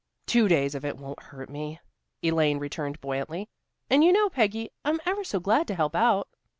[0.25, 1.79] "Two days of it won't hurt me,"
[2.23, 3.47] Elaine returned buoyantly.
[3.87, 6.27] "And you know, Peggy, I'm ever so glad to help out."